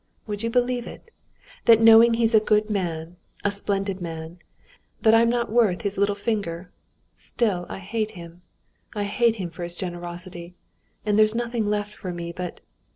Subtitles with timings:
[0.25, 1.11] Would you believe it,
[1.65, 4.39] that knowing he's a good man, a splendid man,
[5.03, 6.71] that I'm not worth his little finger,
[7.13, 8.41] still I hate him.
[8.95, 10.55] I hate him for his generosity.
[11.05, 12.61] And there's nothing left for me but...."